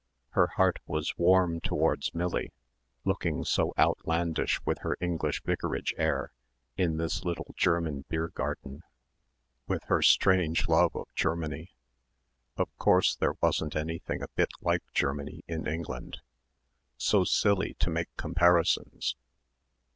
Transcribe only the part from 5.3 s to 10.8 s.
vicarage air in this little German beer garden, with her strange